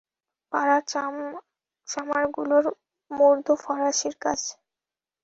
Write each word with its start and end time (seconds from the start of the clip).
পাড়ার 0.53 0.81
চামারগুলোর 1.87 2.65
মুর্দফরাশির 3.11 4.15
কাজ? 4.23 4.39